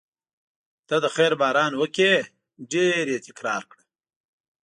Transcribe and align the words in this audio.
ته 0.87 0.95
د 1.03 1.05
خیر 1.15 1.33
باران 1.41 1.71
وکړې 1.77 2.13
ډېر 2.73 3.03
یې 3.13 3.19
تکرار 3.27 3.63
کړه. 3.71 3.83